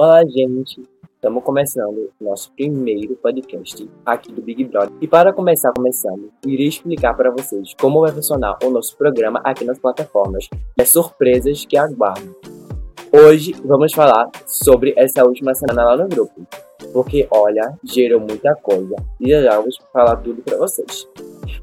[0.00, 0.80] Olá, gente!
[1.16, 4.92] Estamos começando nosso primeiro podcast aqui do Big Brother.
[5.00, 9.64] E para começar começando, irei explicar para vocês como vai funcionar o nosso programa aqui
[9.64, 10.48] nas plataformas
[10.78, 12.32] e as surpresas que aguardam.
[13.12, 16.46] Hoje vamos falar sobre essa última semana lá no grupo,
[16.92, 21.08] porque olha, gerou muita coisa e já vamos falar tudo para vocês.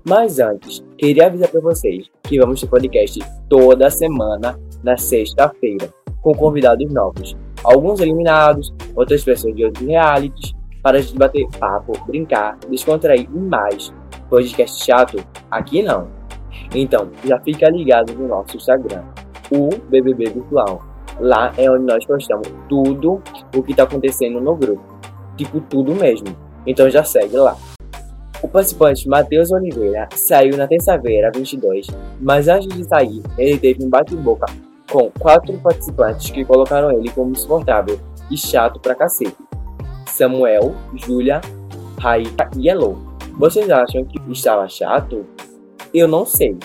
[0.04, 3.18] Mas antes, queria avisar para vocês que vamos ter podcast
[3.48, 5.90] toda semana na sexta-feira,
[6.22, 7.34] com convidados novos
[7.66, 13.38] alguns eliminados, outras pessoas de outros realities, para a gente bater papo, brincar, descontrair e
[13.38, 13.94] mais.
[14.30, 15.18] Podcast chato?
[15.50, 16.08] Aqui não.
[16.74, 19.04] Então, já fica ligado no nosso Instagram,
[19.52, 20.82] o BBB Virtual.
[21.20, 23.22] Lá é onde nós postamos tudo
[23.56, 24.84] o que está acontecendo no grupo.
[25.38, 26.28] Tipo, tudo mesmo.
[26.68, 27.56] Então já segue lá.
[28.42, 31.88] O participante Matheus Oliveira saiu na terça-feira, 22,
[32.22, 34.46] mas antes de sair, ele teve um bate-boca
[34.92, 38.00] com quatro participantes que colocaram ele como insuportável
[38.30, 39.36] e chato pra cacete.
[40.08, 41.42] Samuel, Julia,
[42.00, 42.98] Raika e Elo.
[43.38, 45.26] Vocês acham que estava chato?
[45.94, 46.58] Eu não sei.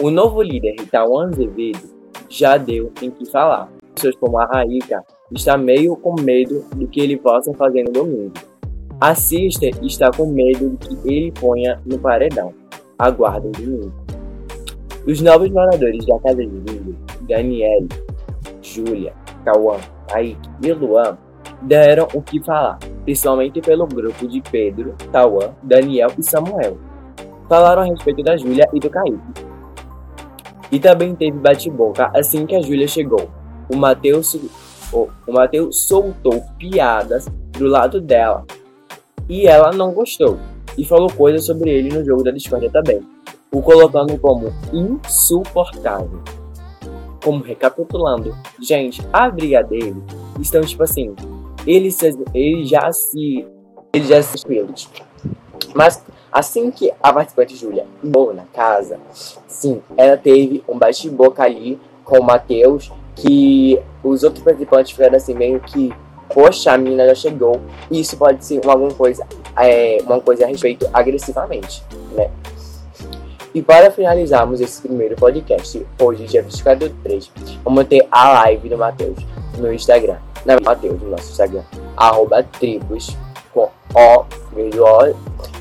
[0.00, 1.88] O novo líder, Itaú Azevedo,
[2.28, 3.68] já deu em que falar.
[3.94, 8.32] Pessoas como a Raika está meio com medo do que ele possa fazer no domingo.
[9.00, 12.52] A Sister está com medo de que ele ponha no paredão.
[12.98, 14.03] Aguardem domingo.
[15.06, 16.96] Os novos moradores da casa de Lindo,
[17.28, 17.88] Daniele,
[18.62, 19.12] Júlia,
[19.44, 19.76] Cauã,
[20.08, 21.18] Kaique e Luan,
[21.60, 26.78] deram o que falar, principalmente pelo grupo de Pedro, Tauan, Daniel e Samuel.
[27.50, 29.20] Falaram a respeito da Júlia e do Kaique.
[30.72, 33.28] E também teve bate-boca assim que a Júlia chegou.
[33.70, 34.34] O Matheus
[34.90, 38.46] o, Mateus soltou piadas do lado dela.
[39.28, 40.38] E ela não gostou.
[40.78, 43.02] E falou coisas sobre ele no jogo da discórdia também
[43.54, 46.20] o colocando como insuportável.
[47.22, 50.02] Como recapitulando, gente, a briga dele
[50.40, 51.14] estão tipo assim,
[51.64, 53.46] ele, se, ele já se.
[53.92, 54.90] Ele já se espelhos.
[55.72, 58.98] Mas assim que a participante Júlia entrou na casa,
[59.46, 65.32] sim, ela teve um bate-boca ali com o Matheus, que os outros participantes ficaram assim
[65.32, 65.92] meio que,
[66.28, 67.60] poxa, a menina já chegou.
[67.90, 69.24] Isso pode ser alguma coisa,
[69.56, 71.82] é, uma coisa a respeito agressivamente,
[72.12, 72.30] né?
[73.54, 77.30] E para finalizarmos esse primeiro podcast, hoje, dia 24 de 3,
[77.62, 79.16] vamos ter a live do Matheus
[79.56, 80.16] no Instagram.
[80.44, 81.62] Não, Matheus, no nosso Instagram.
[81.96, 83.16] Arroba tribos
[83.52, 85.14] com O, do O,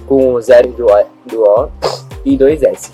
[0.08, 1.70] com zero do O, do o
[2.26, 2.92] e dois S.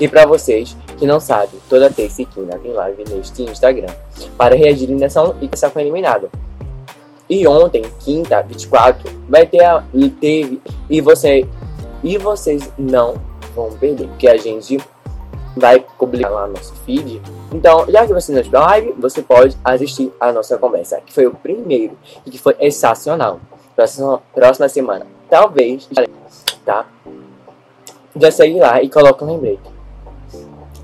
[0.00, 3.94] E para vocês que não sabem, toda terça e quinta tem live neste Instagram
[4.36, 6.28] para reagir nessa e que foi eliminada.
[7.30, 9.84] E ontem, quinta, 24, vai ter a,
[10.20, 10.60] teve
[10.90, 11.46] e você
[12.02, 13.14] e vocês não
[13.54, 14.78] vão perder, porque a gente
[15.56, 17.20] vai publicar lá no nosso feed.
[17.52, 21.26] Então, já que você não estiver live, você pode assistir a nossa conversa, que foi
[21.26, 23.40] o primeiro e que foi sensacional.
[23.74, 25.88] Próxima, próxima semana, talvez,
[26.64, 26.86] tá?
[28.16, 29.70] Já segue lá e coloca um lembrete.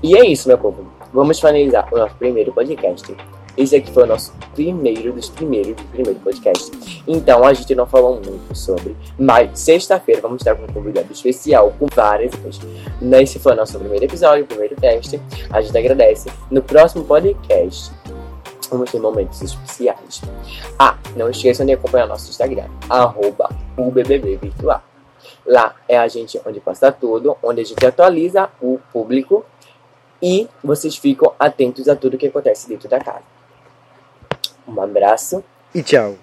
[0.01, 0.94] E é isso, meu povo.
[1.15, 3.15] Vamos finalizar o nosso primeiro podcast.
[3.55, 6.69] Esse aqui foi o nosso primeiro dos primeiros do primeiro podcast.
[7.07, 11.73] Então a gente não falou muito sobre, mas sexta-feira vamos estar com um convidado especial
[11.79, 12.61] com várias coisas.
[13.01, 15.21] Esse foi o nosso primeiro episódio, primeiro teste.
[15.51, 16.29] A gente agradece.
[16.51, 17.93] No próximo podcast
[18.69, 20.21] vamos ter momentos especiais.
[20.77, 23.49] Ah, não esqueçam de acompanhar nosso Instagram, arroba.
[25.45, 29.45] Lá é a gente onde passa tudo, onde a gente atualiza o público
[30.25, 33.21] e vocês ficam atentos a tudo que acontece dentro da casa.
[34.67, 35.43] Um abraço
[35.73, 36.15] e tchau.